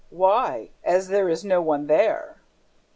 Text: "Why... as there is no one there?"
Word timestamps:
"Why... 0.09 0.71
as 0.83 1.09
there 1.09 1.29
is 1.29 1.45
no 1.45 1.61
one 1.61 1.85
there?" 1.85 2.37